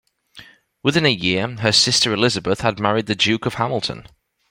Within 0.81 1.05
a 1.05 1.09
year, 1.11 1.47
her 1.57 1.71
sister 1.71 2.11
Elizabeth 2.11 2.61
had 2.61 2.79
married 2.79 3.05
the 3.05 3.13
Duke 3.13 3.45
of 3.45 3.53
Hamilton. 3.53 4.07